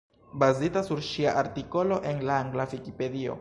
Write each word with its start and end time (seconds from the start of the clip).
Bazita 0.43 0.81
sur 0.87 1.03
ŝia 1.09 1.33
artikolo 1.43 2.01
en 2.13 2.25
la 2.31 2.39
angla 2.47 2.67
Vikipedio. 2.73 3.29